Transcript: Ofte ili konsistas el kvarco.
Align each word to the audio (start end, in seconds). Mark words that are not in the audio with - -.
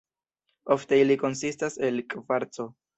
Ofte 0.77 0.99
ili 1.05 1.19
konsistas 1.27 1.81
el 1.93 2.05
kvarco. 2.17 2.73